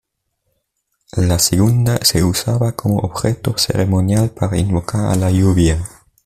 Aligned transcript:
La 1.15 1.37
segunda 1.37 1.99
se 2.03 2.23
usaba 2.23 2.71
como 2.71 2.97
objeto 3.01 3.55
ceremonial 3.59 4.31
para 4.31 4.57
invocar 4.57 5.05
a 5.11 5.15
la 5.15 5.29
lluvia. 5.29 5.87